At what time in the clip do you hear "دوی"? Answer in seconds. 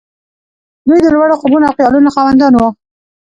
0.87-0.99